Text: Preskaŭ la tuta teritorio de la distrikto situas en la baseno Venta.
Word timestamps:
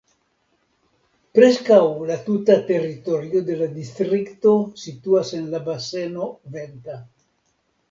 Preskaŭ 1.39 1.77
la 2.11 2.15
tuta 2.29 2.55
teritorio 2.71 3.43
de 3.51 3.59
la 3.61 3.69
distrikto 3.77 4.57
situas 4.87 5.37
en 5.43 5.47
la 5.55 5.63
baseno 5.71 6.33
Venta. 6.59 7.01